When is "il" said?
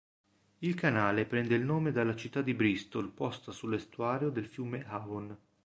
0.57-0.73, 1.53-1.61